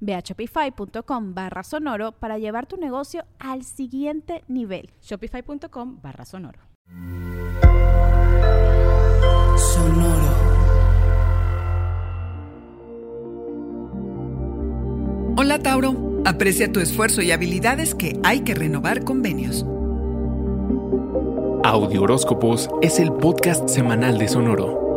Ve 0.00 0.14
a 0.14 0.20
shopify.com 0.20 1.34
barra 1.34 1.62
sonoro 1.62 2.12
para 2.12 2.38
llevar 2.38 2.66
tu 2.66 2.76
negocio 2.76 3.24
al 3.38 3.64
siguiente 3.64 4.44
nivel. 4.48 4.90
Shopify.com 5.02 6.00
barra 6.02 6.24
sonoro. 6.24 6.60
Sonoro. 9.56 10.48
Hola 15.36 15.60
Tauro, 15.60 16.20
aprecia 16.24 16.72
tu 16.72 16.80
esfuerzo 16.80 17.22
y 17.22 17.30
habilidades 17.30 17.94
que 17.94 18.18
hay 18.24 18.40
que 18.40 18.54
renovar 18.54 19.04
convenios. 19.04 19.64
Audio 21.62 22.02
Horóscopos 22.02 22.68
es 22.82 22.98
el 22.98 23.12
podcast 23.12 23.68
semanal 23.68 24.18
de 24.18 24.26
Sonoro. 24.26 24.87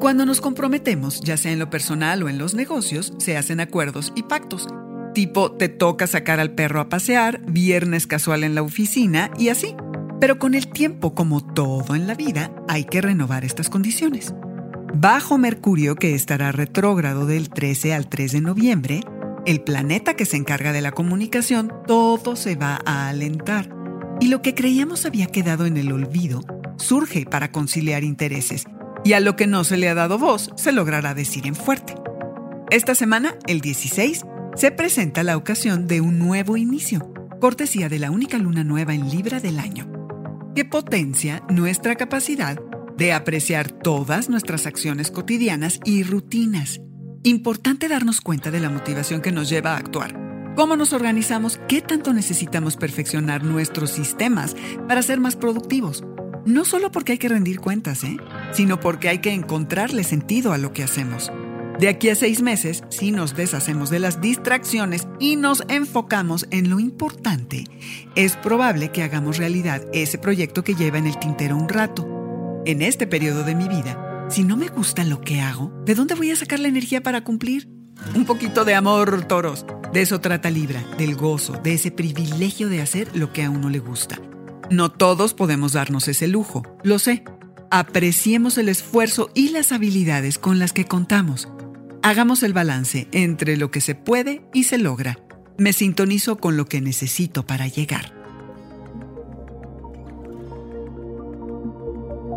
Cuando 0.00 0.24
nos 0.24 0.40
comprometemos, 0.40 1.20
ya 1.22 1.36
sea 1.36 1.50
en 1.50 1.58
lo 1.58 1.70
personal 1.70 2.22
o 2.22 2.28
en 2.28 2.38
los 2.38 2.54
negocios, 2.54 3.12
se 3.18 3.36
hacen 3.36 3.58
acuerdos 3.58 4.12
y 4.14 4.22
pactos. 4.22 4.68
Tipo, 5.12 5.50
te 5.50 5.68
toca 5.68 6.06
sacar 6.06 6.38
al 6.38 6.52
perro 6.52 6.80
a 6.80 6.88
pasear, 6.88 7.40
viernes 7.50 8.06
casual 8.06 8.44
en 8.44 8.54
la 8.54 8.62
oficina 8.62 9.32
y 9.38 9.48
así. 9.48 9.74
Pero 10.20 10.38
con 10.38 10.54
el 10.54 10.68
tiempo, 10.68 11.16
como 11.16 11.44
todo 11.44 11.96
en 11.96 12.06
la 12.06 12.14
vida, 12.14 12.52
hay 12.68 12.84
que 12.84 13.00
renovar 13.00 13.44
estas 13.44 13.68
condiciones. 13.68 14.32
Bajo 14.94 15.36
Mercurio, 15.36 15.96
que 15.96 16.14
estará 16.14 16.52
retrógrado 16.52 17.26
del 17.26 17.50
13 17.50 17.92
al 17.92 18.08
3 18.08 18.32
de 18.32 18.40
noviembre, 18.40 19.00
el 19.46 19.62
planeta 19.62 20.14
que 20.14 20.26
se 20.26 20.36
encarga 20.36 20.72
de 20.72 20.80
la 20.80 20.92
comunicación, 20.92 21.72
todo 21.88 22.36
se 22.36 22.54
va 22.54 22.80
a 22.84 23.08
alentar. 23.08 23.68
Y 24.20 24.28
lo 24.28 24.42
que 24.42 24.54
creíamos 24.54 25.06
había 25.06 25.26
quedado 25.26 25.66
en 25.66 25.76
el 25.76 25.90
olvido 25.90 26.42
surge 26.76 27.26
para 27.26 27.50
conciliar 27.50 28.04
intereses 28.04 28.64
y 29.04 29.12
a 29.12 29.20
lo 29.20 29.36
que 29.36 29.46
no 29.46 29.64
se 29.64 29.76
le 29.76 29.88
ha 29.88 29.94
dado 29.94 30.18
voz 30.18 30.50
se 30.56 30.72
logrará 30.72 31.14
decir 31.14 31.46
en 31.46 31.54
fuerte. 31.54 31.94
Esta 32.70 32.94
semana, 32.94 33.34
el 33.46 33.60
16, 33.60 34.24
se 34.54 34.70
presenta 34.70 35.22
la 35.22 35.36
ocasión 35.36 35.86
de 35.86 36.00
un 36.00 36.18
nuevo 36.18 36.56
inicio, 36.56 37.12
cortesía 37.40 37.88
de 37.88 37.98
la 37.98 38.10
única 38.10 38.38
luna 38.38 38.64
nueva 38.64 38.94
en 38.94 39.08
Libra 39.08 39.40
del 39.40 39.58
año, 39.58 39.90
que 40.54 40.64
potencia 40.64 41.42
nuestra 41.48 41.96
capacidad 41.96 42.58
de 42.96 43.12
apreciar 43.12 43.70
todas 43.70 44.28
nuestras 44.28 44.66
acciones 44.66 45.10
cotidianas 45.10 45.78
y 45.84 46.02
rutinas. 46.02 46.80
Importante 47.22 47.88
darnos 47.88 48.20
cuenta 48.20 48.50
de 48.50 48.60
la 48.60 48.68
motivación 48.68 49.22
que 49.22 49.32
nos 49.32 49.48
lleva 49.48 49.74
a 49.74 49.78
actuar. 49.78 50.28
¿Cómo 50.56 50.76
nos 50.76 50.92
organizamos? 50.92 51.60
¿Qué 51.68 51.80
tanto 51.80 52.12
necesitamos 52.12 52.76
perfeccionar 52.76 53.44
nuestros 53.44 53.90
sistemas 53.90 54.56
para 54.88 55.02
ser 55.02 55.20
más 55.20 55.36
productivos? 55.36 56.02
No 56.44 56.64
solo 56.64 56.90
porque 56.90 57.12
hay 57.12 57.18
que 57.18 57.28
rendir 57.28 57.60
cuentas, 57.60 58.02
¿eh? 58.02 58.16
Sino 58.52 58.80
porque 58.80 59.08
hay 59.08 59.18
que 59.18 59.32
encontrarle 59.32 60.04
sentido 60.04 60.52
a 60.52 60.58
lo 60.58 60.72
que 60.72 60.82
hacemos. 60.82 61.32
De 61.78 61.88
aquí 61.88 62.08
a 62.08 62.16
seis 62.16 62.42
meses, 62.42 62.82
si 62.88 63.12
nos 63.12 63.36
deshacemos 63.36 63.88
de 63.88 64.00
las 64.00 64.20
distracciones 64.20 65.06
y 65.20 65.36
nos 65.36 65.62
enfocamos 65.68 66.48
en 66.50 66.70
lo 66.70 66.80
importante, 66.80 67.64
es 68.16 68.36
probable 68.36 68.90
que 68.90 69.04
hagamos 69.04 69.38
realidad 69.38 69.82
ese 69.92 70.18
proyecto 70.18 70.64
que 70.64 70.74
lleva 70.74 70.98
en 70.98 71.06
el 71.06 71.18
tintero 71.20 71.56
un 71.56 71.68
rato. 71.68 72.62
En 72.66 72.82
este 72.82 73.06
periodo 73.06 73.44
de 73.44 73.54
mi 73.54 73.68
vida, 73.68 74.26
si 74.28 74.42
no 74.42 74.56
me 74.56 74.66
gusta 74.66 75.04
lo 75.04 75.20
que 75.20 75.40
hago, 75.40 75.72
¿de 75.84 75.94
dónde 75.94 76.16
voy 76.16 76.32
a 76.32 76.36
sacar 76.36 76.58
la 76.58 76.66
energía 76.66 77.00
para 77.00 77.22
cumplir? 77.22 77.68
Un 78.14 78.24
poquito 78.24 78.64
de 78.64 78.74
amor, 78.74 79.24
toros. 79.26 79.64
De 79.92 80.02
eso 80.02 80.20
trata 80.20 80.50
Libra, 80.50 80.84
del 80.98 81.14
gozo, 81.14 81.54
de 81.62 81.74
ese 81.74 81.92
privilegio 81.92 82.68
de 82.68 82.82
hacer 82.82 83.16
lo 83.16 83.32
que 83.32 83.44
a 83.44 83.50
uno 83.50 83.70
le 83.70 83.78
gusta. 83.78 84.18
No 84.68 84.90
todos 84.90 85.32
podemos 85.32 85.74
darnos 85.74 86.08
ese 86.08 86.26
lujo, 86.26 86.62
lo 86.82 86.98
sé. 86.98 87.22
Apreciemos 87.70 88.56
el 88.56 88.70
esfuerzo 88.70 89.30
y 89.34 89.50
las 89.50 89.72
habilidades 89.72 90.38
con 90.38 90.58
las 90.58 90.72
que 90.72 90.86
contamos. 90.86 91.48
Hagamos 92.02 92.42
el 92.42 92.54
balance 92.54 93.08
entre 93.12 93.56
lo 93.56 93.70
que 93.70 93.82
se 93.82 93.94
puede 93.94 94.42
y 94.54 94.64
se 94.64 94.78
logra. 94.78 95.18
Me 95.58 95.74
sintonizo 95.74 96.38
con 96.38 96.56
lo 96.56 96.64
que 96.64 96.80
necesito 96.80 97.44
para 97.44 97.66
llegar. 97.66 98.14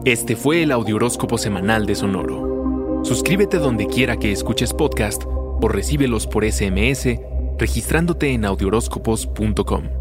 Este 0.04 0.36
fue 0.36 0.64
el 0.64 0.72
Audioróscopo 0.72 1.38
Semanal 1.38 1.86
de 1.86 1.96
Sonoro. 1.96 3.02
Suscríbete 3.06 3.58
donde 3.58 3.88
quiera 3.88 4.18
que 4.18 4.32
escuches 4.32 4.74
podcast 4.74 5.24
o 5.26 5.68
recíbelos 5.68 6.28
por 6.28 6.44
SMS 6.44 7.08
registrándote 7.58 8.34
en 8.34 8.44
audioróscopos.com. 8.44 10.01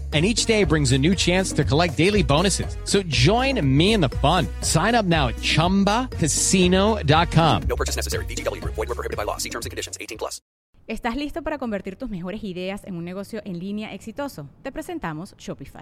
and 0.11 0.25
each 0.25 0.45
day 0.45 0.65
brings 0.65 0.91
a 0.91 0.97
new 0.97 1.15
chance 1.15 1.53
to 1.53 1.63
collect 1.63 1.95
daily 1.95 2.23
bonuses. 2.23 2.75
So 2.83 3.01
join 3.03 3.65
me 3.65 3.93
in 3.93 4.01
the 4.01 4.09
fun. 4.09 4.47
Sign 4.61 4.93
up 4.93 5.05
now 5.05 5.29
at 5.29 5.37
ChumbaCasino.com. 5.37 7.63
No 7.69 7.75
purchase 7.77 7.95
necessary. 7.95 8.25
BGW. 8.25 8.59
Void 8.65 8.75
were 8.75 8.87
prohibited 8.87 9.15
by 9.15 9.23
law. 9.23 9.37
See 9.37 9.49
terms 9.49 9.65
and 9.65 9.71
conditions. 9.71 9.97
18 9.97 10.17
plus. 10.17 10.41
¿Estás 10.87 11.15
listo 11.15 11.41
para 11.41 11.57
convertir 11.57 11.95
tus 11.95 12.09
mejores 12.09 12.43
ideas 12.43 12.83
en 12.85 12.97
un 12.97 13.05
negocio 13.05 13.41
en 13.45 13.59
línea 13.59 13.93
exitoso? 13.93 14.49
Te 14.61 14.73
presentamos 14.73 15.35
Shopify. 15.37 15.81